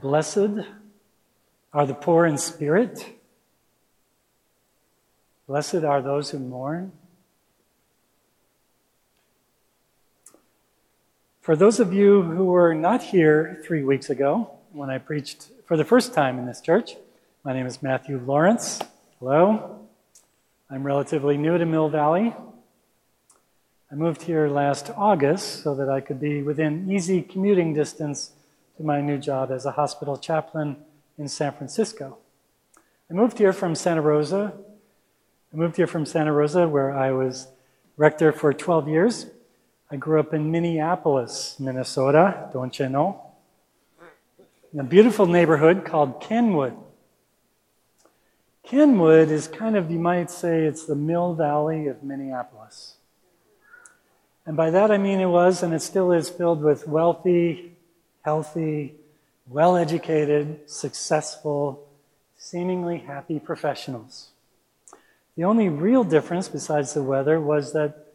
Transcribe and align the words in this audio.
Blessed 0.00 0.64
are 1.74 1.84
the 1.84 1.92
poor 1.92 2.24
in 2.24 2.38
spirit. 2.38 3.04
Blessed 5.46 5.84
are 5.84 6.00
those 6.00 6.30
who 6.30 6.38
mourn. 6.38 6.92
For 11.42 11.54
those 11.54 11.80
of 11.80 11.92
you 11.92 12.22
who 12.22 12.46
were 12.46 12.74
not 12.74 13.02
here 13.02 13.60
three 13.66 13.82
weeks 13.82 14.08
ago 14.08 14.50
when 14.72 14.88
I 14.88 14.96
preached 14.96 15.48
for 15.66 15.76
the 15.76 15.84
first 15.84 16.14
time 16.14 16.38
in 16.38 16.46
this 16.46 16.62
church, 16.62 16.96
my 17.44 17.52
name 17.52 17.66
is 17.66 17.82
Matthew 17.82 18.18
Lawrence. 18.24 18.80
Hello. 19.18 19.86
I'm 20.70 20.84
relatively 20.84 21.36
new 21.36 21.58
to 21.58 21.66
Mill 21.66 21.90
Valley. 21.90 22.34
I 23.92 23.94
moved 23.96 24.22
here 24.22 24.48
last 24.48 24.90
August 24.96 25.62
so 25.62 25.74
that 25.74 25.90
I 25.90 26.00
could 26.00 26.20
be 26.20 26.42
within 26.42 26.90
easy 26.90 27.20
commuting 27.20 27.74
distance 27.74 28.32
to 28.80 28.86
my 28.86 29.02
new 29.02 29.18
job 29.18 29.50
as 29.52 29.66
a 29.66 29.72
hospital 29.72 30.16
chaplain 30.16 30.74
in 31.18 31.28
San 31.28 31.52
Francisco. 31.52 32.16
I 33.10 33.12
moved 33.12 33.36
here 33.36 33.52
from 33.52 33.74
Santa 33.74 34.00
Rosa. 34.00 34.54
I 35.52 35.56
moved 35.56 35.76
here 35.76 35.86
from 35.86 36.06
Santa 36.06 36.32
Rosa, 36.32 36.66
where 36.66 36.96
I 36.96 37.12
was 37.12 37.48
rector 37.98 38.32
for 38.32 38.54
12 38.54 38.88
years. 38.88 39.26
I 39.90 39.96
grew 39.96 40.18
up 40.18 40.32
in 40.32 40.50
Minneapolis, 40.50 41.56
Minnesota, 41.60 42.48
don't 42.54 42.78
you 42.78 42.88
know? 42.88 43.20
In 44.72 44.80
a 44.80 44.84
beautiful 44.84 45.26
neighborhood 45.26 45.84
called 45.84 46.22
Kenwood. 46.22 46.74
Kenwood 48.62 49.30
is 49.30 49.46
kind 49.46 49.76
of, 49.76 49.90
you 49.90 49.98
might 49.98 50.30
say, 50.30 50.64
it's 50.64 50.86
the 50.86 50.94
Mill 50.94 51.34
Valley 51.34 51.86
of 51.86 52.02
Minneapolis. 52.02 52.94
And 54.46 54.56
by 54.56 54.70
that 54.70 54.90
I 54.90 54.96
mean 54.96 55.20
it 55.20 55.26
was, 55.26 55.62
and 55.62 55.74
it 55.74 55.82
still 55.82 56.12
is, 56.12 56.30
filled 56.30 56.62
with 56.62 56.88
wealthy, 56.88 57.76
healthy, 58.22 58.94
well 59.48 59.76
educated, 59.76 60.70
successful, 60.70 61.88
seemingly 62.36 62.98
happy 62.98 63.38
professionals. 63.38 64.28
The 65.36 65.44
only 65.44 65.68
real 65.68 66.04
difference, 66.04 66.48
besides 66.48 66.94
the 66.94 67.02
weather, 67.02 67.40
was 67.40 67.72
that 67.72 68.06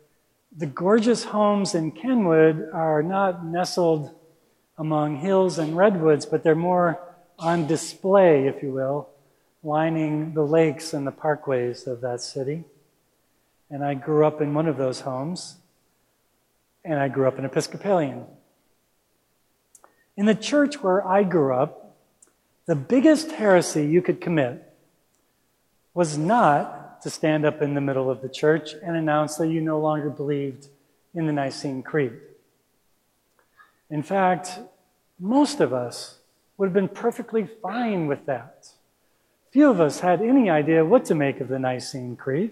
the 0.55 0.65
gorgeous 0.65 1.25
homes 1.25 1.75
in 1.75 1.91
Kenwood 1.91 2.69
are 2.71 3.03
not 3.03 3.45
nestled 3.45 4.13
among 4.77 5.17
hills 5.17 5.57
and 5.57 5.75
redwoods, 5.75 6.25
but 6.25 6.43
they're 6.43 6.55
more 6.55 6.99
on 7.39 7.67
display, 7.67 8.47
if 8.47 8.63
you 8.63 8.71
will, 8.71 9.09
lining 9.63 10.33
the 10.33 10.45
lakes 10.45 10.93
and 10.93 11.05
the 11.05 11.11
parkways 11.11 11.87
of 11.87 12.01
that 12.01 12.21
city. 12.21 12.63
And 13.69 13.83
I 13.83 13.95
grew 13.95 14.25
up 14.25 14.41
in 14.41 14.53
one 14.53 14.67
of 14.67 14.77
those 14.77 15.01
homes, 15.01 15.55
and 16.83 16.99
I 16.99 17.07
grew 17.07 17.27
up 17.27 17.39
an 17.39 17.45
Episcopalian. 17.45 18.25
In 20.17 20.25
the 20.25 20.35
church 20.35 20.81
where 20.81 21.05
I 21.05 21.23
grew 21.23 21.53
up, 21.53 21.97
the 22.65 22.75
biggest 22.75 23.31
heresy 23.31 23.85
you 23.85 24.01
could 24.01 24.21
commit 24.21 24.73
was 25.93 26.17
not 26.17 27.01
to 27.01 27.09
stand 27.09 27.45
up 27.45 27.61
in 27.61 27.73
the 27.73 27.81
middle 27.81 28.09
of 28.09 28.21
the 28.21 28.29
church 28.29 28.73
and 28.73 28.95
announce 28.95 29.35
that 29.35 29.47
you 29.47 29.61
no 29.61 29.79
longer 29.79 30.09
believed 30.09 30.67
in 31.13 31.27
the 31.27 31.33
Nicene 31.33 31.83
Creed. 31.83 32.13
In 33.89 34.01
fact, 34.03 34.59
most 35.19 35.61
of 35.61 35.73
us 35.73 36.19
would 36.57 36.65
have 36.67 36.73
been 36.73 36.89
perfectly 36.89 37.47
fine 37.61 38.07
with 38.07 38.25
that. 38.25 38.69
Few 39.51 39.69
of 39.69 39.79
us 39.79 39.99
had 39.99 40.21
any 40.21 40.49
idea 40.49 40.83
what 40.83 41.05
to 41.05 41.15
make 41.15 41.39
of 41.39 41.47
the 41.47 41.59
Nicene 41.59 42.15
Creed, 42.15 42.51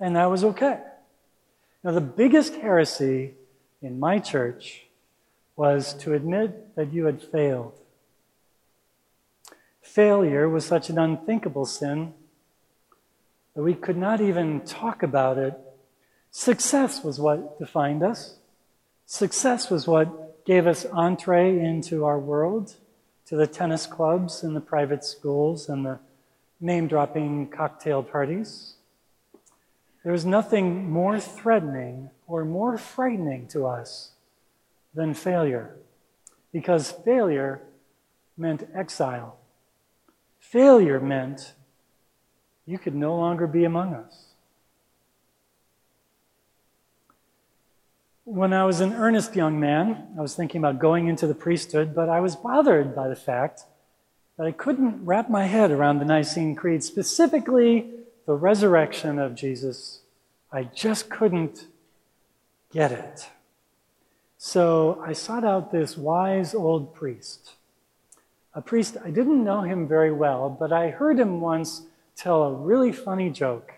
and 0.00 0.16
that 0.16 0.30
was 0.30 0.42
okay. 0.44 0.80
Now, 1.84 1.92
the 1.92 2.00
biggest 2.00 2.54
heresy 2.54 3.34
in 3.80 4.00
my 4.00 4.18
church 4.18 4.86
was 5.62 5.94
to 5.94 6.12
admit 6.12 6.74
that 6.74 6.92
you 6.92 7.04
had 7.04 7.22
failed. 7.22 7.72
Failure 9.80 10.48
was 10.48 10.64
such 10.66 10.90
an 10.90 10.98
unthinkable 10.98 11.66
sin 11.66 12.12
that 13.54 13.62
we 13.62 13.72
could 13.72 13.96
not 13.96 14.20
even 14.20 14.62
talk 14.62 15.04
about 15.04 15.38
it. 15.38 15.54
Success 16.32 17.04
was 17.04 17.20
what 17.20 17.60
defined 17.60 18.02
us. 18.02 18.38
Success 19.06 19.70
was 19.70 19.86
what 19.86 20.44
gave 20.44 20.66
us 20.66 20.84
entree 20.86 21.56
into 21.60 22.04
our 22.06 22.18
world, 22.18 22.74
to 23.26 23.36
the 23.36 23.46
tennis 23.46 23.86
clubs 23.86 24.42
and 24.42 24.56
the 24.56 24.60
private 24.74 25.04
schools 25.04 25.68
and 25.68 25.86
the 25.86 26.00
name 26.60 26.88
dropping 26.88 27.46
cocktail 27.50 28.02
parties. 28.02 28.74
There 30.02 30.10
was 30.12 30.26
nothing 30.26 30.90
more 30.90 31.20
threatening 31.20 32.10
or 32.26 32.44
more 32.44 32.76
frightening 32.76 33.46
to 33.54 33.68
us 33.68 34.12
than 34.94 35.14
failure, 35.14 35.76
because 36.52 36.90
failure 36.90 37.62
meant 38.36 38.68
exile. 38.74 39.38
Failure 40.38 41.00
meant 41.00 41.54
you 42.66 42.78
could 42.78 42.94
no 42.94 43.16
longer 43.16 43.46
be 43.46 43.64
among 43.64 43.94
us. 43.94 44.26
When 48.24 48.52
I 48.52 48.64
was 48.64 48.80
an 48.80 48.92
earnest 48.92 49.34
young 49.34 49.58
man, 49.58 50.14
I 50.16 50.20
was 50.20 50.36
thinking 50.36 50.60
about 50.60 50.78
going 50.78 51.08
into 51.08 51.26
the 51.26 51.34
priesthood, 51.34 51.94
but 51.94 52.08
I 52.08 52.20
was 52.20 52.36
bothered 52.36 52.94
by 52.94 53.08
the 53.08 53.16
fact 53.16 53.64
that 54.38 54.46
I 54.46 54.52
couldn't 54.52 55.04
wrap 55.04 55.28
my 55.28 55.44
head 55.44 55.70
around 55.70 55.98
the 55.98 56.04
Nicene 56.04 56.54
Creed, 56.54 56.84
specifically 56.84 57.90
the 58.26 58.34
resurrection 58.34 59.18
of 59.18 59.34
Jesus. 59.34 60.00
I 60.52 60.64
just 60.64 61.10
couldn't 61.10 61.66
get 62.70 62.92
it. 62.92 63.28
So 64.44 65.00
I 65.06 65.12
sought 65.12 65.44
out 65.44 65.70
this 65.70 65.96
wise 65.96 66.52
old 66.52 66.96
priest. 66.96 67.52
A 68.54 68.60
priest, 68.60 68.96
I 69.04 69.10
didn't 69.10 69.44
know 69.44 69.60
him 69.60 69.86
very 69.86 70.10
well, 70.10 70.50
but 70.50 70.72
I 70.72 70.90
heard 70.90 71.16
him 71.20 71.40
once 71.40 71.82
tell 72.16 72.42
a 72.42 72.52
really 72.52 72.90
funny 72.90 73.30
joke. 73.30 73.72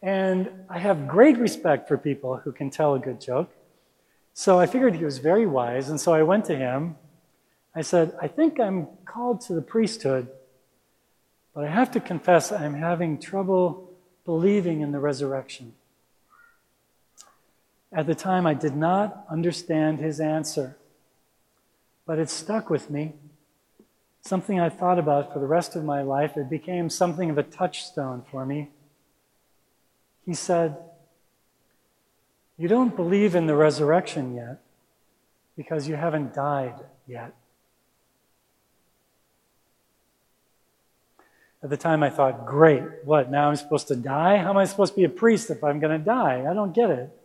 And 0.00 0.48
I 0.70 0.78
have 0.78 1.08
great 1.08 1.36
respect 1.36 1.88
for 1.88 1.98
people 1.98 2.36
who 2.36 2.52
can 2.52 2.70
tell 2.70 2.94
a 2.94 3.00
good 3.00 3.20
joke. 3.20 3.50
So 4.34 4.56
I 4.60 4.66
figured 4.66 4.94
he 4.94 5.04
was 5.04 5.18
very 5.18 5.48
wise, 5.48 5.88
and 5.88 6.00
so 6.00 6.14
I 6.14 6.22
went 6.22 6.44
to 6.44 6.54
him. 6.54 6.94
I 7.74 7.82
said, 7.82 8.16
I 8.22 8.28
think 8.28 8.60
I'm 8.60 8.86
called 9.04 9.40
to 9.46 9.52
the 9.52 9.62
priesthood, 9.62 10.28
but 11.52 11.64
I 11.64 11.70
have 11.70 11.90
to 11.90 11.98
confess 11.98 12.52
I'm 12.52 12.74
having 12.74 13.18
trouble 13.18 13.90
believing 14.24 14.80
in 14.82 14.92
the 14.92 15.00
resurrection. 15.00 15.74
At 17.96 18.06
the 18.06 18.14
time, 18.14 18.46
I 18.46 18.52
did 18.52 18.76
not 18.76 19.24
understand 19.30 20.00
his 20.00 20.20
answer, 20.20 20.76
but 22.04 22.18
it 22.18 22.28
stuck 22.28 22.68
with 22.68 22.90
me. 22.90 23.14
Something 24.20 24.60
I 24.60 24.68
thought 24.68 24.98
about 24.98 25.32
for 25.32 25.38
the 25.38 25.46
rest 25.46 25.76
of 25.76 25.82
my 25.82 26.02
life. 26.02 26.36
It 26.36 26.50
became 26.50 26.90
something 26.90 27.30
of 27.30 27.38
a 27.38 27.42
touchstone 27.42 28.22
for 28.30 28.44
me. 28.44 28.68
He 30.26 30.34
said, 30.34 30.76
You 32.58 32.68
don't 32.68 32.94
believe 32.94 33.34
in 33.34 33.46
the 33.46 33.56
resurrection 33.56 34.34
yet 34.34 34.60
because 35.56 35.88
you 35.88 35.96
haven't 35.96 36.34
died 36.34 36.74
yet. 37.06 37.34
At 41.62 41.70
the 41.70 41.78
time, 41.78 42.02
I 42.02 42.10
thought, 42.10 42.44
Great, 42.44 42.82
what? 43.04 43.30
Now 43.30 43.48
I'm 43.48 43.56
supposed 43.56 43.88
to 43.88 43.96
die? 43.96 44.36
How 44.36 44.50
am 44.50 44.58
I 44.58 44.66
supposed 44.66 44.92
to 44.92 44.98
be 44.98 45.04
a 45.04 45.08
priest 45.08 45.48
if 45.48 45.64
I'm 45.64 45.80
going 45.80 45.98
to 45.98 46.04
die? 46.04 46.44
I 46.46 46.52
don't 46.52 46.74
get 46.74 46.90
it. 46.90 47.22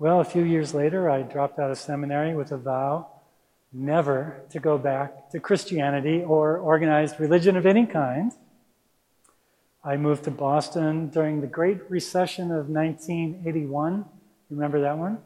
Well, 0.00 0.20
a 0.20 0.24
few 0.24 0.44
years 0.44 0.72
later, 0.72 1.10
I 1.10 1.20
dropped 1.20 1.58
out 1.58 1.70
of 1.70 1.76
seminary 1.76 2.34
with 2.34 2.52
a 2.52 2.56
vow 2.56 3.08
never 3.70 4.40
to 4.48 4.58
go 4.58 4.78
back 4.78 5.28
to 5.32 5.40
Christianity 5.40 6.22
or 6.22 6.56
organized 6.56 7.20
religion 7.20 7.54
of 7.54 7.66
any 7.66 7.84
kind. 7.84 8.32
I 9.84 9.98
moved 9.98 10.24
to 10.24 10.30
Boston 10.30 11.08
during 11.10 11.42
the 11.42 11.46
Great 11.46 11.82
Recession 11.90 12.44
of 12.44 12.70
1981. 12.70 13.96
You 13.98 14.06
Remember 14.48 14.80
that 14.80 14.96
one? 14.96 15.18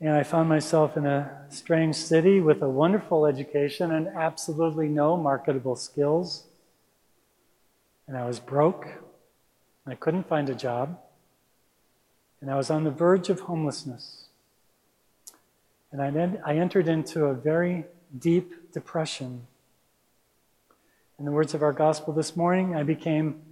And 0.00 0.12
I 0.12 0.22
found 0.22 0.48
myself 0.48 0.96
in 0.96 1.04
a 1.04 1.46
strange 1.48 1.96
city 1.96 2.40
with 2.40 2.62
a 2.62 2.68
wonderful 2.68 3.26
education 3.26 3.90
and 3.90 4.06
absolutely 4.06 4.86
no 4.86 5.16
marketable 5.16 5.74
skills. 5.74 6.44
And 8.06 8.16
I 8.16 8.24
was 8.24 8.38
broke. 8.38 8.86
I 9.84 9.96
couldn't 9.96 10.28
find 10.28 10.48
a 10.48 10.54
job 10.54 10.96
and 12.40 12.50
I 12.50 12.56
was 12.56 12.70
on 12.70 12.84
the 12.84 12.90
verge 12.90 13.28
of 13.28 13.40
homelessness. 13.40 14.26
And 15.90 16.02
I, 16.02 16.52
I 16.52 16.56
entered 16.56 16.88
into 16.88 17.24
a 17.24 17.34
very 17.34 17.84
deep 18.16 18.72
depression. 18.72 19.46
In 21.18 21.24
the 21.24 21.32
words 21.32 21.54
of 21.54 21.62
our 21.62 21.72
gospel 21.72 22.12
this 22.12 22.36
morning, 22.36 22.76
I 22.76 22.82
became 22.82 23.42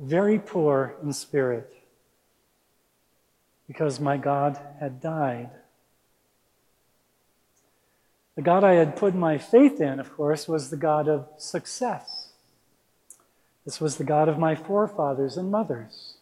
very 0.00 0.38
poor 0.38 0.94
in 1.02 1.12
spirit 1.12 1.72
because 3.66 4.00
my 4.00 4.16
God 4.16 4.58
had 4.80 5.00
died. 5.00 5.50
The 8.34 8.42
God 8.42 8.64
I 8.64 8.74
had 8.74 8.96
put 8.96 9.14
my 9.14 9.38
faith 9.38 9.80
in, 9.80 10.00
of 10.00 10.12
course, 10.12 10.48
was 10.48 10.70
the 10.70 10.76
God 10.76 11.08
of 11.08 11.28
success. 11.38 12.30
This 13.64 13.80
was 13.80 13.96
the 13.96 14.04
God 14.04 14.28
of 14.28 14.38
my 14.38 14.54
forefathers 14.54 15.36
and 15.36 15.50
mothers. 15.50 16.13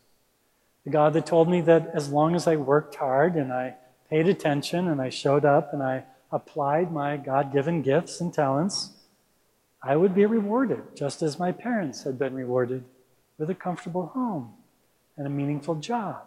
The 0.85 0.91
God 0.91 1.13
that 1.13 1.27
told 1.27 1.49
me 1.49 1.61
that 1.63 1.91
as 1.95 2.11
long 2.11 2.35
as 2.35 2.47
I 2.47 2.57
worked 2.57 2.97
hard 2.97 3.35
and 3.35 3.53
I 3.53 3.77
paid 4.11 4.29
attention 4.29 4.89
and 4.89 5.01
I 5.01 5.11
showed 5.11 5.45
up 5.45 5.73
and 5.73 5.83
I 5.83 6.05
applied 6.31 6.91
my 6.91 7.17
God 7.17 7.53
given 7.53 7.83
gifts 7.83 8.21
and 8.21 8.33
talents, 8.35 8.91
I 9.83 9.97
would 9.97 10.15
be 10.15 10.27
rewarded, 10.27 10.97
just 10.97 11.23
as 11.23 11.39
my 11.39 11.53
parents 11.53 12.05
had 12.05 12.19
been 12.19 12.35
rewarded 12.35 12.85
with 13.39 13.51
a 13.51 13.55
comfortable 13.55 14.07
home 14.07 14.55
and 15.17 15.27
a 15.27 15.31
meaningful 15.31 15.77
job 15.77 16.23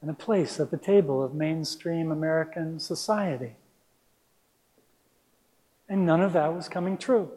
and 0.00 0.10
a 0.10 0.14
place 0.14 0.60
at 0.60 0.70
the 0.70 0.76
table 0.76 1.22
of 1.22 1.34
mainstream 1.34 2.12
American 2.12 2.78
society. 2.78 3.56
And 5.88 6.04
none 6.04 6.20
of 6.20 6.32
that 6.34 6.54
was 6.54 6.68
coming 6.68 6.98
true. 6.98 7.30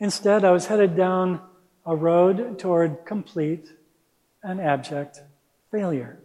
Instead, 0.00 0.44
I 0.44 0.50
was 0.50 0.66
headed 0.66 0.96
down 0.96 1.40
a 1.84 1.96
road 1.96 2.58
toward 2.58 3.04
complete 3.04 3.72
and 4.42 4.60
abject 4.60 5.20
failure. 5.70 6.18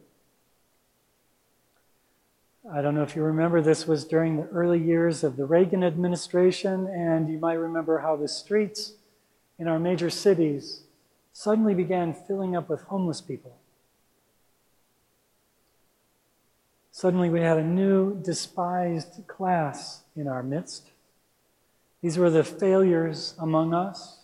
I 2.72 2.82
don't 2.82 2.96
know 2.96 3.04
if 3.04 3.16
you 3.16 3.24
remember, 3.24 3.62
this 3.62 3.88
was 3.88 4.04
during 4.04 4.36
the 4.36 4.48
early 4.48 4.80
years 4.80 5.24
of 5.24 5.38
the 5.38 5.46
Reagan 5.46 5.84
administration, 5.84 6.88
and 6.88 7.30
you 7.30 7.40
might 7.40 7.54
remember 7.54 8.00
how 8.00 8.18
the 8.18 8.28
streets 8.28 8.94
in 9.58 9.68
our 9.68 9.80
major 9.80 10.10
cities 10.10 10.82
suddenly 11.32 11.74
began 11.74 12.14
filling 12.14 12.56
up 12.56 12.68
with 12.68 12.82
homeless 12.84 13.22
people. 13.22 13.58
Suddenly, 16.92 17.30
we 17.30 17.42
had 17.42 17.58
a 17.58 17.64
new 17.64 18.22
despised 18.22 19.26
class 19.28 20.02
in 20.16 20.28
our 20.28 20.44
midst. 20.44 20.90
These 22.02 22.18
were 22.18 22.32
the 22.32 22.44
failures 22.44 23.36
among 23.40 23.74
us, 23.74 24.20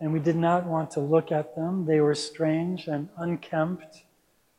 and 0.00 0.12
we 0.12 0.20
did 0.20 0.36
not 0.36 0.66
want 0.66 0.90
to 0.92 1.00
look 1.00 1.32
at 1.32 1.56
them. 1.56 1.86
They 1.86 2.00
were 2.00 2.14
strange 2.14 2.86
and 2.86 3.08
unkempt, 3.16 4.02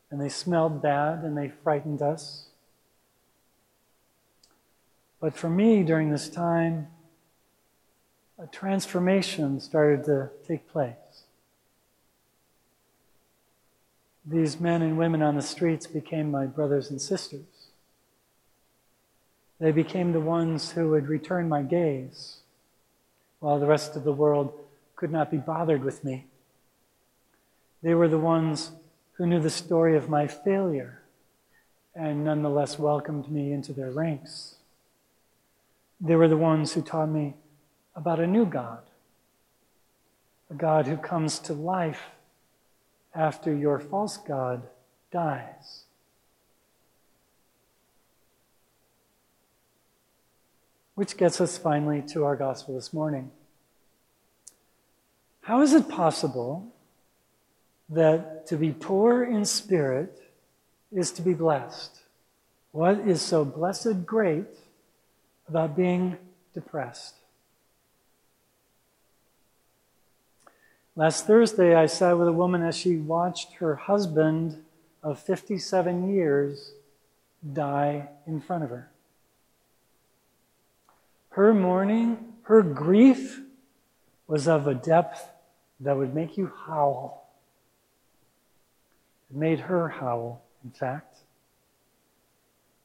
and 0.09 0.19
they 0.19 0.29
smelled 0.29 0.81
bad, 0.81 1.23
and 1.23 1.37
they 1.37 1.49
frightened 1.49 2.01
us. 2.01 2.47
But 5.19 5.35
for 5.35 5.49
me, 5.49 5.83
during 5.83 6.11
this 6.11 6.29
time, 6.29 6.87
a 8.39 8.47
transformation 8.47 9.59
started 9.59 10.03
to 10.05 10.29
take 10.47 10.67
place. 10.69 11.23
These 14.25 14.59
men 14.59 14.81
and 14.81 14.97
women 14.97 15.21
on 15.21 15.35
the 15.35 15.41
streets 15.41 15.87
became 15.87 16.29
my 16.29 16.45
brothers 16.45 16.91
and 16.91 17.01
sisters. 17.01 17.69
They 19.59 19.71
became 19.71 20.11
the 20.11 20.19
ones 20.19 20.71
who 20.71 20.89
would 20.89 21.07
return 21.07 21.49
my 21.49 21.63
gaze 21.63 22.37
while 23.39 23.59
the 23.59 23.65
rest 23.65 23.95
of 23.95 24.03
the 24.03 24.13
world 24.13 24.53
could 24.97 25.11
not 25.11 25.31
be 25.31 25.37
bothered 25.37 25.83
with 25.83 26.03
me. 26.03 26.25
They 27.81 27.93
were 27.93 28.09
the 28.09 28.17
ones 28.17 28.71
who 29.13 29.25
knew 29.25 29.39
the 29.39 29.49
story 29.49 29.95
of 29.95 30.09
my 30.09 30.27
failure 30.27 31.03
and 31.95 32.25
nonetheless 32.25 32.77
welcomed 32.77 33.31
me 33.31 33.53
into 33.53 33.73
their 33.73 33.91
ranks. 33.91 34.55
They 36.01 36.15
were 36.15 36.27
the 36.27 36.37
ones 36.37 36.73
who 36.73 36.81
taught 36.81 37.09
me 37.09 37.35
about 37.95 38.19
a 38.19 38.27
new 38.27 38.45
God, 38.45 38.83
a 40.51 40.53
God 40.53 40.85
who 40.85 40.97
comes 40.97 41.39
to 41.39 41.53
life 41.53 42.01
after 43.15 43.53
your 43.53 43.79
false 43.79 44.17
God 44.17 44.63
dies. 45.11 45.83
Which 50.93 51.17
gets 51.17 51.39
us 51.41 51.57
finally 51.57 52.03
to 52.13 52.25
our 52.25 52.35
gospel 52.35 52.75
this 52.75 52.93
morning. 52.93 53.31
How 55.47 55.61
is 55.61 55.73
it 55.73 55.87
possible 55.87 56.67
that 57.87 58.47
to 58.47 58.57
be 58.57 58.73
poor 58.73 59.23
in 59.23 59.45
spirit 59.45 60.21
is 60.91 61.09
to 61.13 61.21
be 61.21 61.33
blessed? 61.33 62.01
What 62.73 62.99
is 62.99 63.21
so 63.21 63.45
blessed 63.45 64.05
great 64.05 64.59
about 65.47 65.73
being 65.73 66.17
depressed? 66.53 67.15
Last 70.97 71.25
Thursday, 71.25 71.73
I 71.73 71.85
sat 71.85 72.17
with 72.17 72.27
a 72.27 72.33
woman 72.33 72.61
as 72.61 72.75
she 72.75 72.97
watched 72.97 73.53
her 73.53 73.77
husband 73.77 74.65
of 75.01 75.17
57 75.17 76.13
years 76.13 76.73
die 77.53 78.09
in 78.27 78.41
front 78.41 78.65
of 78.65 78.69
her. 78.69 78.91
Her 81.29 81.53
mourning, 81.53 82.33
her 82.41 82.61
grief 82.61 83.39
was 84.27 84.49
of 84.49 84.67
a 84.67 84.75
depth 84.75 85.35
that 85.79 85.97
would 85.97 86.13
make 86.13 86.37
you 86.37 86.51
howl. 86.65 87.29
It 89.29 89.37
made 89.37 89.61
her 89.61 89.89
howl, 89.89 90.41
in 90.63 90.71
fact. 90.71 91.17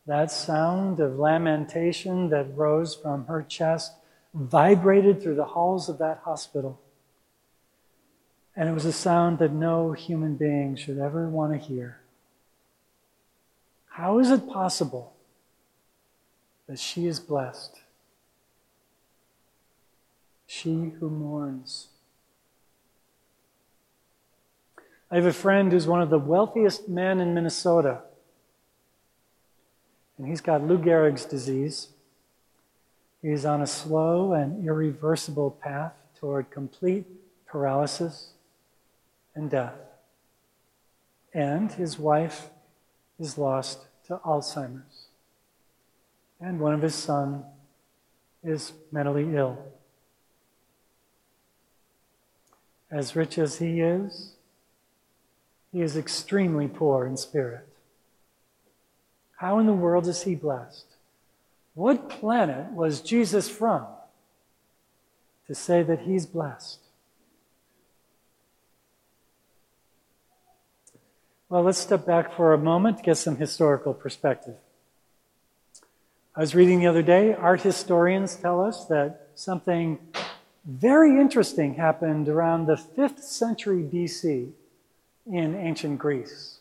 That 0.07 0.31
sound 0.31 0.99
of 1.01 1.19
lamentation 1.19 2.29
that 2.31 2.57
rose 2.57 2.95
from 2.95 3.27
her 3.27 3.43
chest 3.43 3.93
vibrated 4.35 5.23
through 5.23 5.37
the 5.37 5.45
halls 5.45 5.89
of 5.89 5.99
that 5.99 6.23
hospital. 6.25 6.81
And 8.57 8.69
it 8.69 8.73
was 8.73 8.85
a 8.85 8.93
sound 8.93 9.39
that 9.39 9.53
no 9.53 9.93
human 9.93 10.37
being 10.37 10.77
should 10.77 10.99
ever 10.99 11.29
want 11.29 11.53
to 11.53 11.59
hear. 11.59 12.01
How 13.89 14.19
is 14.19 14.31
it 14.31 14.49
possible 14.49 15.15
that 16.67 16.79
she 16.79 17.07
is 17.07 17.21
blessed? 17.21 17.81
She 20.47 20.93
who 20.99 21.09
mourns. 21.09 21.89
I 25.13 25.17
have 25.17 25.27
a 25.27 25.33
friend 25.35 25.71
who's 25.71 25.87
one 25.87 26.01
of 26.01 26.09
the 26.09 26.19
wealthiest 26.19 26.89
men 26.89 27.21
in 27.21 27.35
Minnesota. 27.35 28.01
And 30.17 30.27
he's 30.27 30.41
got 30.41 30.67
Lou 30.67 30.79
Gehrig's 30.79 31.27
disease. 31.27 31.89
He's 33.21 33.45
on 33.45 33.61
a 33.61 33.67
slow 33.67 34.33
and 34.33 34.67
irreversible 34.67 35.51
path 35.51 35.93
toward 36.19 36.51
complete 36.51 37.05
paralysis 37.47 38.31
and 39.35 39.51
death. 39.51 39.75
And 41.35 41.71
his 41.71 41.99
wife 41.99 42.49
is 43.21 43.37
lost 43.37 43.81
to 44.07 44.19
Alzheimer's. 44.25 45.09
And 46.41 46.59
one 46.59 46.73
of 46.73 46.81
his 46.81 46.95
sons 46.95 47.45
is 48.43 48.73
mentally 48.91 49.37
ill. 49.37 49.59
As 52.91 53.15
rich 53.15 53.37
as 53.37 53.59
he 53.59 53.83
is, 53.83 54.37
he 55.73 55.81
is 55.81 55.97
extremely 55.97 56.69
poor 56.69 57.07
in 57.07 57.17
spirit. 57.17 57.67
How 59.39 59.59
in 59.59 59.67
the 59.67 59.73
world 59.73 60.07
is 60.07 60.23
he 60.23 60.35
blessed? 60.35 60.87
What 61.75 62.11
planet 62.11 62.73
was 62.73 63.01
Jesus 63.01 63.49
from 63.49 63.87
to 65.47 65.55
say 65.55 65.83
that 65.83 66.01
he's 66.01 66.27
blessed? 66.27 66.79
Well, 71.49 71.63
let's 71.63 71.79
step 71.79 72.07
back 72.07 72.35
for 72.35 72.53
a 72.53 72.59
moment 72.59 72.99
to 72.99 73.03
get 73.03 73.17
some 73.17 73.37
historical 73.37 73.95
perspective. 73.95 74.57
I 76.35 76.41
was 76.41 76.55
reading 76.55 76.81
the 76.81 76.87
other 76.87 77.03
day, 77.03 77.35
art 77.35 77.63
historians 77.63 78.37
tell 78.37 78.65
us 78.65 78.87
that 78.87 79.29
something 79.35 79.99
very 80.65 81.21
interesting 81.21 81.75
happened 81.75 82.29
around 82.29 82.67
the 82.67 82.77
5th 82.77 83.21
century 83.21 83.83
BC 83.83 84.53
in 85.31 85.55
ancient 85.55 85.99
Greece. 85.99 86.59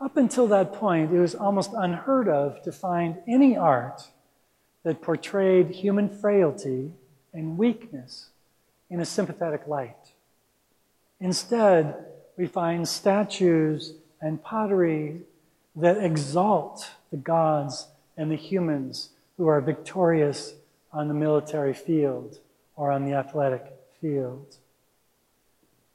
Up 0.00 0.16
until 0.16 0.46
that 0.48 0.72
point, 0.72 1.12
it 1.12 1.20
was 1.20 1.34
almost 1.34 1.70
unheard 1.74 2.28
of 2.28 2.62
to 2.62 2.72
find 2.72 3.18
any 3.28 3.56
art 3.56 4.08
that 4.82 5.02
portrayed 5.02 5.70
human 5.70 6.08
frailty 6.08 6.92
and 7.32 7.56
weakness 7.58 8.28
in 8.90 9.00
a 9.00 9.04
sympathetic 9.04 9.66
light. 9.66 10.12
Instead, 11.20 11.94
we 12.36 12.46
find 12.46 12.86
statues 12.86 13.94
and 14.20 14.42
pottery 14.42 15.20
that 15.76 16.02
exalt 16.02 16.90
the 17.10 17.16
gods 17.16 17.88
and 18.16 18.30
the 18.30 18.36
humans 18.36 19.10
who 19.36 19.46
are 19.46 19.60
victorious 19.60 20.54
on 20.92 21.08
the 21.08 21.14
military 21.14 21.74
field 21.74 22.38
or 22.76 22.90
on 22.90 23.04
the 23.04 23.14
athletic 23.14 23.64
field. 24.00 24.56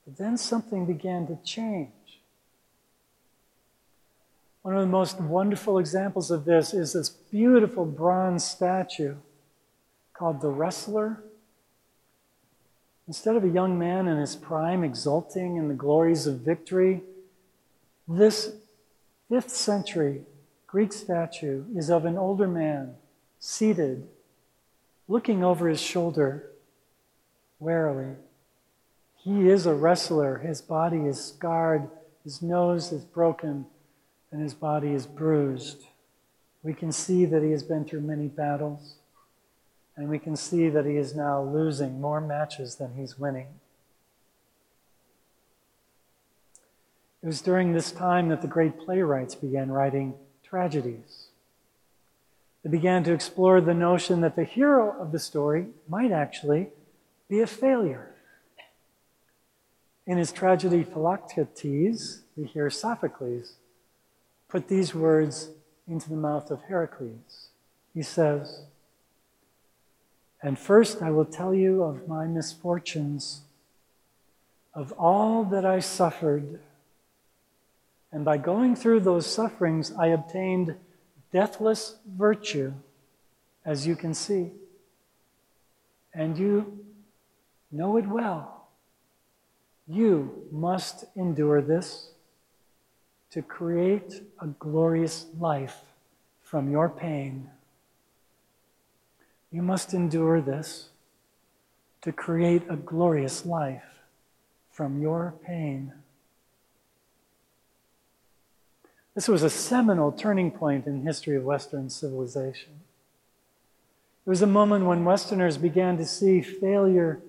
But 0.06 0.18
then 0.18 0.38
something 0.38 0.86
began 0.86 1.28
to 1.28 1.38
change. 1.44 1.90
One 4.62 4.76
of 4.76 4.82
the 4.82 4.88
most 4.88 5.20
wonderful 5.20 5.78
examples 5.78 6.32
of 6.32 6.46
this 6.46 6.74
is 6.74 6.94
this 6.94 7.10
beautiful 7.10 7.86
bronze 7.86 8.44
statue 8.44 9.16
called 10.14 10.42
the 10.42 10.50
Wrestler 10.50 11.24
Instead 13.10 13.36
of 13.36 13.44
a 13.44 13.50
young 13.50 13.80
man 13.80 14.08
in 14.08 14.20
his 14.20 14.36
prime 14.36 14.84
exulting 14.84 15.56
in 15.56 15.68
the 15.68 15.74
glories 15.74 16.28
of 16.28 16.42
victory, 16.42 17.02
this 18.08 18.52
fifth 19.28 19.50
century 19.50 20.22
Greek 20.68 20.94
statue 20.94 21.64
is 21.76 21.90
of 21.90 22.06
an 22.06 22.20
older 22.20 22.48
man 22.48 22.94
seated, 23.40 24.08
looking 25.08 25.44
over 25.44 25.68
his 25.68 25.82
shoulder 25.82 26.52
warily. 27.58 28.14
He 29.24 29.50
is 29.50 29.66
a 29.66 29.74
wrestler. 29.74 30.38
His 30.38 30.62
body 30.62 31.06
is 31.06 31.24
scarred, 31.24 31.90
his 32.24 32.42
nose 32.42 32.92
is 32.92 33.04
broken, 33.04 33.66
and 34.32 34.42
his 34.42 34.54
body 34.54 34.94
is 34.94 35.06
bruised. 35.06 35.86
We 36.64 36.74
can 36.74 36.92
see 36.92 37.26
that 37.26 37.44
he 37.44 37.52
has 37.52 37.64
been 37.64 37.86
through 37.86 38.02
many 38.02 38.28
battles, 38.28 38.96
and 39.96 40.10
we 40.10 40.20
can 40.20 40.36
see 40.36 40.70
that 40.70 40.86
he 40.86 40.98
is 40.98 41.16
now 41.16 41.42
losing 41.42 42.00
more 42.00 42.22
matches 42.22 42.76
than 42.76 42.94
he's 42.94 43.20
winning. 43.20 43.48
It 47.22 47.28
was 47.28 47.42
during 47.42 47.74
this 47.74 47.92
time 47.92 48.30
that 48.30 48.42
the 48.42 48.48
great 48.48 48.80
playwrights 48.80 49.36
began 49.36 49.72
writing 49.72 50.14
tragedies. 50.44 51.28
They 52.64 52.70
began 52.70 53.04
to 53.04 53.14
explore 53.14 53.60
the 53.60 53.74
notion 53.74 54.22
that 54.22 54.38
the 54.38 54.46
hero 54.46 54.96
of 55.00 55.12
the 55.12 55.20
story 55.20 55.68
might 55.88 56.12
actually 56.12 56.70
be 57.30 57.42
a 57.42 57.48
failure. 57.48 58.16
In 60.10 60.18
his 60.18 60.32
tragedy 60.32 60.84
Philoctetes, 60.84 62.24
we 62.36 62.46
hear 62.46 62.72
Sophocles 62.72 63.58
put 64.48 64.68
these 64.68 64.96
words 64.96 65.50
into 65.88 66.10
the 66.10 66.16
mouth 66.16 66.50
of 66.50 66.64
Heracles. 66.64 67.50
He 67.94 68.02
says, 68.02 68.64
And 70.42 70.58
first 70.58 71.04
I 71.04 71.12
will 71.12 71.26
tell 71.26 71.54
you 71.54 71.84
of 71.84 72.08
my 72.08 72.26
misfortunes, 72.26 73.42
of 74.74 74.92
all 74.94 75.44
that 75.44 75.64
I 75.64 75.80
suffered. 75.80 76.60
And 78.12 78.26
by 78.26 78.40
going 78.40 78.76
through 78.76 79.02
those 79.02 79.28
sufferings, 79.28 79.92
I 79.92 80.08
obtained 80.08 80.76
deathless 81.32 81.98
virtue, 82.18 82.74
as 83.64 83.86
you 83.86 83.96
can 83.96 84.16
see. 84.16 84.54
And 86.16 86.36
you 86.36 86.80
know 87.72 87.98
it 87.98 88.08
well. 88.08 88.59
You 89.92 90.46
must 90.52 91.06
endure 91.16 91.64
this 91.64 92.12
to 93.32 93.42
create 93.42 94.22
a 94.40 94.46
glorious 94.46 95.26
life 95.40 95.78
from 96.44 96.72
your 96.72 96.90
pain. 96.90 97.50
You 99.52 99.64
must 99.64 99.96
endure 99.96 100.42
this 100.42 100.90
to 102.02 102.12
create 102.12 102.62
a 102.70 102.76
glorious 102.76 103.48
life 103.48 103.84
from 104.72 105.02
your 105.02 105.34
pain. 105.44 105.92
This 109.16 109.28
was 109.28 109.42
a 109.42 109.50
seminal 109.50 110.12
turning 110.12 110.52
point 110.52 110.86
in 110.86 111.00
the 111.00 111.06
history 111.06 111.36
of 111.36 111.44
Western 111.44 111.90
civilization. 111.90 112.82
It 114.26 114.30
was 114.30 114.44
a 114.44 114.48
moment 114.48 114.86
when 114.86 115.04
Westerners 115.04 115.58
began 115.58 115.98
to 115.98 116.06
see 116.06 116.42
failure 116.42 117.20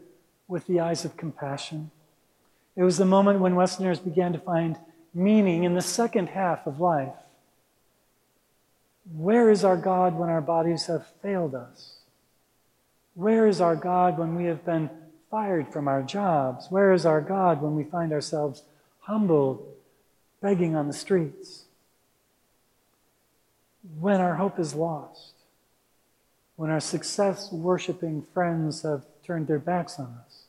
with 0.46 0.66
the 0.66 0.78
eyes 0.78 1.06
of 1.06 1.16
compassion. 1.16 1.90
It 2.76 2.82
was 2.82 2.98
the 2.98 3.04
moment 3.04 3.40
when 3.40 3.56
Westerners 3.56 3.98
began 3.98 4.32
to 4.32 4.38
find 4.38 4.78
meaning 5.12 5.64
in 5.64 5.74
the 5.74 5.82
second 5.82 6.28
half 6.28 6.66
of 6.66 6.80
life. 6.80 7.14
Where 9.12 9.50
is 9.50 9.64
our 9.64 9.76
God 9.76 10.16
when 10.16 10.28
our 10.28 10.40
bodies 10.40 10.86
have 10.86 11.06
failed 11.22 11.54
us? 11.54 11.96
Where 13.14 13.46
is 13.46 13.60
our 13.60 13.74
God 13.74 14.18
when 14.18 14.36
we 14.36 14.44
have 14.44 14.64
been 14.64 14.88
fired 15.30 15.72
from 15.72 15.88
our 15.88 16.02
jobs? 16.02 16.66
Where 16.70 16.92
is 16.92 17.04
our 17.04 17.20
God 17.20 17.60
when 17.60 17.74
we 17.74 17.84
find 17.84 18.12
ourselves 18.12 18.62
humbled, 19.00 19.66
begging 20.40 20.76
on 20.76 20.86
the 20.86 20.92
streets? 20.92 21.64
When 23.98 24.20
our 24.20 24.36
hope 24.36 24.58
is 24.58 24.74
lost? 24.74 25.32
When 26.56 26.70
our 26.70 26.80
success 26.80 27.50
worshiping 27.50 28.26
friends 28.34 28.82
have 28.82 29.04
turned 29.24 29.48
their 29.48 29.58
backs 29.58 29.98
on 29.98 30.18
us? 30.26 30.44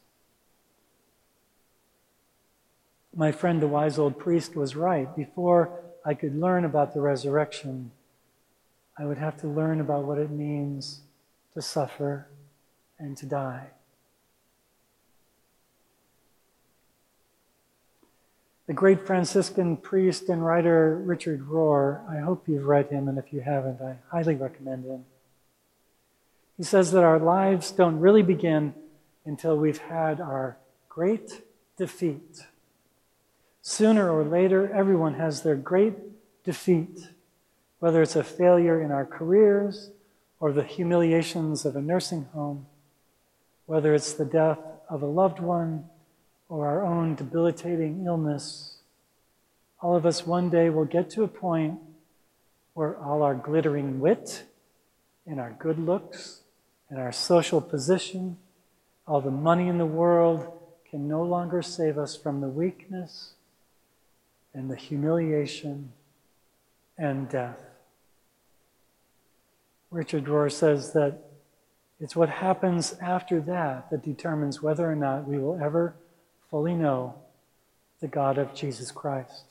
My 3.16 3.32
friend, 3.32 3.62
the 3.62 3.68
wise 3.68 4.00
old 4.00 4.18
priest, 4.18 4.56
was 4.56 4.76
right. 4.76 5.14
Before 5.16 5.82
I 6.06 6.14
could 6.14 6.36
learn 6.36 6.64
about 6.64 6.94
the 6.94 7.02
resurrection, 7.02 7.92
I 8.98 9.06
would 9.06 9.18
have 9.18 9.38
to 9.42 9.48
learn 9.48 9.82
about 9.82 10.06
what 10.06 10.18
it 10.18 10.32
means 10.32 11.02
to 11.54 11.62
suffer 11.62 12.28
and 12.98 13.18
to 13.18 13.26
die. 13.26 13.68
The 18.68 18.74
great 18.74 19.06
Franciscan 19.06 19.76
priest 19.76 20.30
and 20.30 20.46
writer 20.46 20.96
Richard 20.96 21.42
Rohr, 21.50 22.08
I 22.10 22.20
hope 22.20 22.48
you've 22.48 22.68
read 22.68 22.90
him, 22.90 23.10
and 23.10 23.18
if 23.18 23.34
you 23.34 23.42
haven't, 23.42 23.82
I 23.82 23.98
highly 24.10 24.36
recommend 24.36 24.86
him. 24.86 25.04
He 26.56 26.64
says 26.64 26.92
that 26.94 27.04
our 27.04 27.20
lives 27.20 27.72
don't 27.72 28.00
really 28.00 28.22
begin 28.22 28.74
until 29.26 29.58
we've 29.58 29.80
had 29.80 30.22
our 30.22 30.58
great 30.88 31.42
defeat. 31.76 32.46
Sooner 33.64 34.10
or 34.10 34.24
later, 34.24 34.72
everyone 34.74 35.14
has 35.16 35.44
their 35.44 35.56
great 35.56 35.94
defeat, 36.44 37.10
whether 37.78 38.02
it's 38.02 38.16
a 38.16 38.24
failure 38.24 38.82
in 38.82 38.92
our 38.92 39.06
careers 39.06 39.92
or 40.40 40.52
the 40.52 40.64
humiliations 40.64 41.64
of 41.64 41.76
a 41.76 41.82
nursing 41.82 42.26
home, 42.34 42.66
whether 43.68 43.94
it's 43.94 44.14
the 44.14 44.26
death 44.26 44.60
of 44.90 45.04
a 45.04 45.08
loved 45.08 45.40
one 45.40 45.86
or 46.50 46.68
our 46.68 46.84
own 46.84 47.14
debilitating 47.14 48.04
illness. 48.06 48.80
All 49.80 49.96
of 49.96 50.08
us 50.08 50.26
one 50.26 50.50
day 50.50 50.72
will 50.72 50.86
get 50.86 51.12
to 51.12 51.24
a 51.24 51.28
point 51.28 51.80
where 52.74 52.98
all 52.98 53.22
our 53.22 53.36
glittering 53.36 54.00
wit 54.00 54.44
and 55.28 55.40
our 55.40 55.56
good 55.60 55.78
looks 55.78 56.42
and 56.90 57.00
our 57.00 57.12
social 57.12 57.62
position, 57.62 58.38
all 59.08 59.22
the 59.22 59.30
money 59.30 59.68
in 59.68 59.78
the 59.78 59.86
world 59.86 60.52
can 60.90 61.08
no 61.08 61.22
longer 61.22 61.62
save 61.62 62.00
us 62.00 62.18
from 62.18 62.42
the 62.42 62.50
weakness 62.50 63.34
and 64.54 64.70
the 64.70 64.76
humiliation 64.76 65.92
and 66.98 67.30
death. 67.30 67.58
Richard 69.90 70.26
Rohr 70.26 70.52
says 70.52 70.94
that 70.94 71.20
it's 72.00 72.16
what 72.16 72.30
happens 72.30 72.96
after 73.02 73.40
that 73.42 73.90
that 73.92 74.04
determines 74.04 74.62
whether 74.62 74.90
or 74.90 74.96
not 74.96 75.28
we 75.28 75.38
will 75.38 75.60
ever 75.62 75.96
fully 76.50 76.74
know 76.74 77.16
the 78.00 78.08
God 78.08 78.38
of 78.38 78.54
Jesus 78.56 78.92
Christ. 78.92 79.44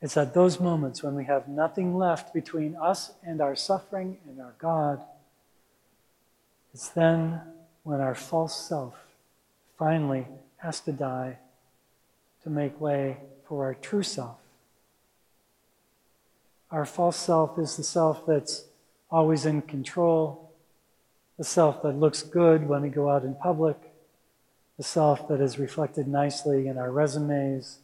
It's 0.00 0.16
at 0.16 0.34
those 0.34 0.58
moments 0.58 1.02
when 1.02 1.14
we 1.14 1.26
have 1.26 1.46
nothing 1.46 1.96
left 1.96 2.34
between 2.34 2.74
us 2.74 3.12
and 3.24 3.40
our 3.40 3.54
suffering 3.54 4.18
and 4.28 4.40
our 4.40 4.54
God. 4.58 5.00
It's 6.74 6.88
then 6.88 7.40
when 7.84 8.00
our 8.00 8.14
false 8.14 8.68
self 8.68 8.94
finally 9.78 10.26
has 10.56 10.80
to 10.80 10.92
die 10.92 11.38
to 12.42 12.50
make 12.50 12.80
way 12.80 13.18
for 13.46 13.64
our 13.64 13.74
true 13.74 14.02
self. 14.02 14.36
Our 16.70 16.86
false 16.86 17.16
self 17.16 17.58
is 17.58 17.76
the 17.76 17.84
self 17.84 18.26
that's 18.26 18.64
always 19.10 19.44
in 19.44 19.62
control, 19.62 20.50
the 21.38 21.44
self 21.44 21.82
that 21.82 21.92
looks 21.92 22.22
good 22.22 22.66
when 22.66 22.82
we 22.82 22.88
go 22.88 23.10
out 23.10 23.24
in 23.24 23.34
public, 23.34 23.76
the 24.78 24.82
self 24.82 25.28
that 25.28 25.40
is 25.40 25.58
reflected 25.58 26.08
nicely 26.08 26.66
in 26.66 26.78
our 26.78 26.90
resumes, 26.90 27.78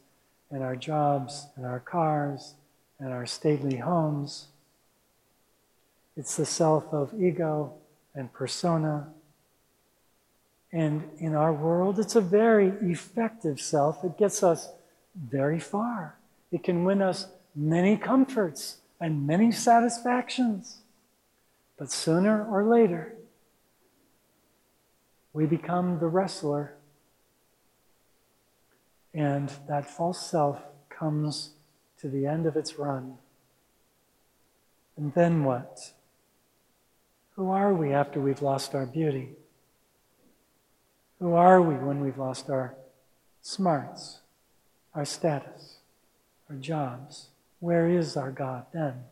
in 0.51 0.63
our 0.63 0.75
jobs, 0.75 1.47
in 1.57 1.65
our 1.65 1.81
cars, 1.81 2.55
in 2.99 3.09
our 3.09 3.27
stately 3.27 3.77
homes. 3.77 4.47
It's 6.17 6.37
the 6.37 6.47
self 6.47 6.93
of 6.93 7.13
ego 7.23 7.75
and 8.15 8.33
persona 8.33 9.09
and 10.73 11.11
in 11.19 11.35
our 11.35 11.53
world, 11.53 11.99
it's 11.99 12.17
a 12.17 12.21
very 12.21 12.69
effective 12.91 13.61
self. 13.61 14.05
It 14.05 14.19
gets 14.19 14.43
us 14.43 14.71
very 15.17 15.59
far. 15.59 16.17
It 16.53 16.63
can 16.63 16.85
win 16.85 17.01
us 17.01 17.27
many 17.55 17.97
comforts 17.97 18.79
and 19.01 19.27
many 19.27 19.51
satisfactions. 19.51 20.79
But 21.79 21.91
sooner 21.91 22.45
or 22.45 22.65
later, 22.65 23.15
we 25.33 25.47
become 25.47 26.01
the 26.01 26.09
wrestler. 26.09 26.75
And 29.15 29.51
that 29.69 29.89
false 29.89 30.25
self 30.25 30.61
comes 30.91 31.51
to 32.01 32.09
the 32.09 32.27
end 32.27 32.45
of 32.45 32.57
its 32.57 32.79
run. 32.79 33.17
And 34.97 35.15
then 35.15 35.45
what? 35.45 35.93
Who 37.37 37.51
are 37.51 37.73
we 37.73 37.93
after 37.93 38.21
we've 38.21 38.43
lost 38.43 38.75
our 38.75 38.85
beauty? 38.85 39.38
Who 41.21 41.35
are 41.35 41.61
we 41.61 41.75
when 41.75 42.01
we've 42.01 42.19
lost 42.19 42.49
our 42.49 42.75
smarts, 43.43 44.21
our 44.95 45.05
status, 45.05 45.79
our 46.49 46.57
jobs? 46.57 47.29
Where 47.61 47.89
is 47.89 48.17
our 48.17 48.31
God 48.31 48.67
then? 48.73 49.05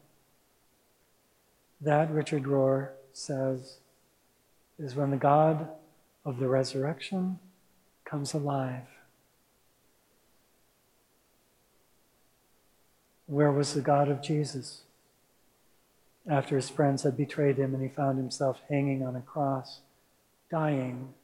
That, 1.80 2.10
Richard 2.10 2.44
Rohr 2.44 2.90
says, 3.12 3.78
is 4.78 4.94
when 4.94 5.10
the 5.10 5.16
God 5.16 5.68
of 6.24 6.38
the 6.38 6.48
resurrection 6.48 7.38
comes 8.04 8.34
alive. 8.34 8.86
Where 13.26 13.50
was 13.50 13.74
the 13.74 13.80
God 13.80 14.08
of 14.08 14.22
Jesus 14.22 14.82
after 16.28 16.54
his 16.56 16.68
friends 16.68 17.02
had 17.02 17.16
betrayed 17.16 17.56
him 17.56 17.74
and 17.74 17.82
he 17.82 17.88
found 17.88 18.18
himself 18.18 18.60
hanging 18.68 19.04
on 19.04 19.16
a 19.16 19.20
cross, 19.20 19.80
dying 20.50 21.14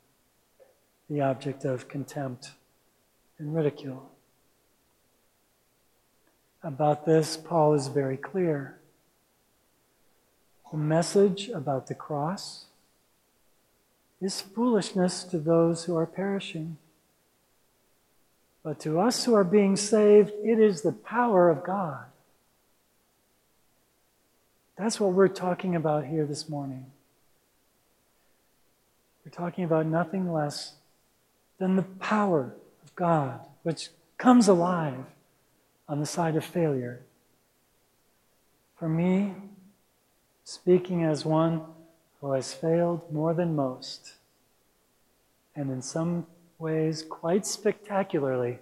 the 1.12 1.20
object 1.20 1.66
of 1.66 1.88
contempt 1.88 2.52
and 3.38 3.54
ridicule. 3.54 4.08
about 6.62 7.04
this, 7.04 7.36
Paul 7.36 7.74
is 7.74 7.88
very 7.88 8.16
clear. 8.16 8.78
The 10.70 10.78
message 10.78 11.48
about 11.48 11.88
the 11.88 11.94
cross 11.94 12.66
is 14.22 14.40
foolishness 14.40 15.24
to 15.24 15.38
those 15.38 15.84
who 15.84 15.96
are 15.96 16.06
perishing. 16.06 16.78
But 18.62 18.80
to 18.80 19.00
us 19.00 19.24
who 19.24 19.34
are 19.34 19.44
being 19.44 19.76
saved, 19.76 20.30
it 20.42 20.58
is 20.60 20.80
the 20.80 20.92
power 20.92 21.50
of 21.50 21.64
God. 21.64 22.04
That's 24.78 25.00
what 25.00 25.12
we're 25.12 25.28
talking 25.28 25.74
about 25.74 26.06
here 26.06 26.24
this 26.24 26.48
morning. 26.48 26.86
We're 29.26 29.32
talking 29.32 29.64
about 29.64 29.84
nothing 29.84 30.32
less 30.32 30.76
than 31.62 31.76
the 31.76 31.82
power 32.00 32.56
of 32.82 32.92
God, 32.96 33.38
which 33.62 33.90
comes 34.18 34.48
alive 34.48 35.04
on 35.88 36.00
the 36.00 36.06
side 36.06 36.34
of 36.34 36.44
failure. 36.44 37.02
For 38.76 38.88
me, 38.88 39.34
speaking 40.42 41.04
as 41.04 41.24
one 41.24 41.62
who 42.20 42.32
has 42.32 42.52
failed 42.52 43.12
more 43.12 43.32
than 43.32 43.54
most, 43.54 44.14
and 45.54 45.70
in 45.70 45.82
some 45.82 46.26
ways 46.58 47.04
quite 47.08 47.46
spectacularly, 47.46 48.58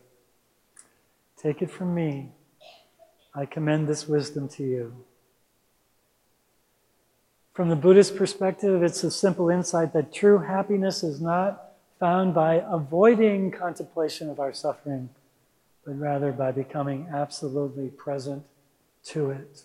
take 1.42 1.62
it 1.62 1.70
from 1.70 1.94
me, 1.94 2.32
I 3.34 3.46
commend 3.46 3.88
this 3.88 4.06
wisdom 4.06 4.46
to 4.50 4.62
you. 4.62 4.94
From 7.54 7.70
the 7.70 7.76
Buddhist 7.76 8.14
perspective, 8.14 8.82
it's 8.82 9.02
a 9.04 9.10
simple 9.10 9.48
insight 9.48 9.94
that 9.94 10.12
true 10.12 10.40
happiness 10.40 11.02
is 11.02 11.18
not 11.18 11.69
found 12.00 12.34
by 12.34 12.64
avoiding 12.66 13.50
contemplation 13.52 14.28
of 14.28 14.40
our 14.40 14.52
suffering, 14.52 15.10
but 15.84 15.98
rather 15.98 16.32
by 16.32 16.50
becoming 16.50 17.06
absolutely 17.12 17.88
present 17.90 18.42
to 19.04 19.30
it. 19.30 19.64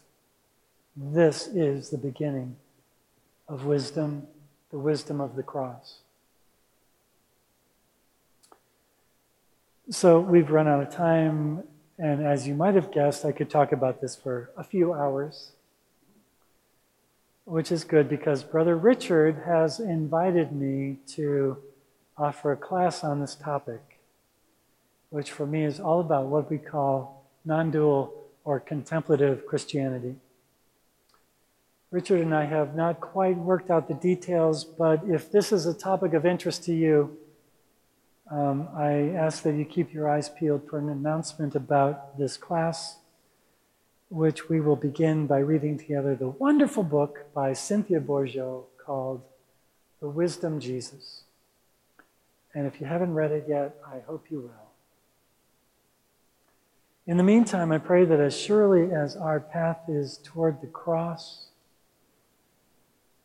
This 0.95 1.47
is 1.47 1.89
the 1.89 1.97
beginning 1.97 2.57
of 3.47 3.65
wisdom, 3.65 4.27
the 4.69 4.77
wisdom 4.77 5.21
of 5.21 5.35
the 5.35 5.43
cross. 5.43 5.99
So 9.89 10.19
we've 10.19 10.51
run 10.51 10.67
out 10.67 10.81
of 10.81 10.93
time, 10.93 11.63
and 11.97 12.25
as 12.25 12.47
you 12.47 12.53
might 12.53 12.75
have 12.75 12.91
guessed, 12.91 13.23
I 13.23 13.31
could 13.31 13.49
talk 13.49 13.71
about 13.71 14.01
this 14.01 14.15
for 14.15 14.51
a 14.57 14.63
few 14.63 14.93
hours 14.93 15.53
which 17.45 17.71
is 17.71 17.83
good 17.83 18.09
because 18.09 18.43
Brother 18.43 18.75
Richard 18.75 19.43
has 19.45 19.79
invited 19.79 20.51
me 20.51 20.97
to 21.09 21.57
offer 22.17 22.51
a 22.51 22.57
class 22.57 23.03
on 23.03 23.19
this 23.19 23.35
topic, 23.35 23.99
which 25.09 25.31
for 25.31 25.45
me 25.45 25.63
is 25.63 25.79
all 25.79 25.99
about 25.99 26.27
what 26.27 26.49
we 26.49 26.57
call 26.57 27.29
non 27.43 27.71
dual 27.71 28.13
or 28.43 28.59
contemplative 28.59 29.45
Christianity. 29.45 30.15
Richard 31.91 32.21
and 32.21 32.33
I 32.33 32.45
have 32.45 32.75
not 32.75 32.99
quite 32.99 33.37
worked 33.37 33.69
out 33.69 33.87
the 33.87 33.93
details, 33.93 34.63
but 34.63 35.03
if 35.07 35.31
this 35.31 35.51
is 35.51 35.65
a 35.65 35.73
topic 35.73 36.13
of 36.13 36.25
interest 36.25 36.63
to 36.65 36.73
you, 36.73 37.17
um, 38.29 38.67
I 38.75 39.09
ask 39.15 39.43
that 39.43 39.53
you 39.53 39.65
keep 39.65 39.93
your 39.93 40.09
eyes 40.09 40.29
peeled 40.29 40.67
for 40.69 40.79
an 40.79 40.89
announcement 40.89 41.55
about 41.55 42.17
this 42.17 42.37
class 42.37 42.97
which 44.09 44.49
we 44.49 44.59
will 44.59 44.75
begin 44.75 45.27
by 45.27 45.39
reading 45.39 45.77
together 45.77 46.15
the 46.15 46.29
wonderful 46.29 46.83
book 46.83 47.25
by 47.33 47.53
Cynthia 47.53 47.99
Bourgeault 47.99 48.65
called 48.77 49.21
The 49.99 50.07
Wisdom 50.07 50.59
Jesus. 50.59 51.23
And 52.55 52.65
if 52.65 52.79
you 52.79 52.87
haven't 52.87 53.13
read 53.13 53.31
it 53.31 53.45
yet, 53.47 53.75
I 53.85 53.99
hope 53.99 54.25
you 54.31 54.39
will. 54.39 54.65
In 57.05 57.17
the 57.17 57.23
meantime, 57.23 57.71
I 57.71 57.77
pray 57.77 58.05
that 58.05 58.19
as 58.19 58.35
surely 58.35 58.91
as 58.91 59.15
our 59.15 59.39
path 59.39 59.81
is 59.87 60.19
toward 60.23 60.61
the 60.61 60.67
cross, 60.67 61.49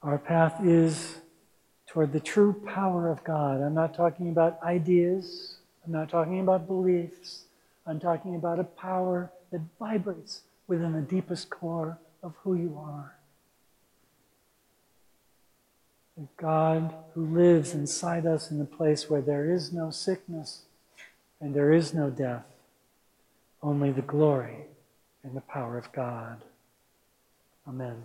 our 0.03 0.19
path 0.19 0.61
is 0.63 1.21
toward 1.87 2.13
the 2.13 2.21
true 2.21 2.53
power 2.67 3.09
of 3.09 3.23
God. 3.25 3.63
I'm 3.63 3.73
not 3.73 3.95
talking 3.95 4.29
about 4.29 4.63
ideas, 4.63 5.57
I'm 5.87 5.93
not 5.93 6.11
talking 6.11 6.41
about 6.41 6.67
beliefs, 6.67 7.45
I'm 7.87 8.01
talking 8.01 8.35
about 8.35 8.59
a 8.59 8.65
power 8.65 9.31
that 9.53 9.61
vibrates 9.79 10.43
within 10.67 10.93
the 10.93 11.01
deepest 11.01 11.51
core 11.51 11.99
of 12.23 12.35
who 12.43 12.55
you 12.55 12.79
are. 12.79 13.20
The 16.21 16.29
God 16.37 16.95
who 17.15 17.25
lives 17.25 17.73
inside 17.73 18.27
us 18.27 18.51
in 18.51 18.61
a 18.61 18.67
place 18.67 19.09
where 19.09 19.23
there 19.23 19.51
is 19.51 19.73
no 19.73 19.91
sickness 19.91 20.65
and 21.41 21.55
there 21.55 21.73
is 21.73 21.95
no 21.95 22.11
death, 22.11 22.45
only 23.63 23.91
the 23.91 24.03
glory 24.03 24.67
and 25.23 25.35
the 25.35 25.41
power 25.41 25.79
of 25.79 25.91
God. 25.93 26.45
Amen. 27.67 28.05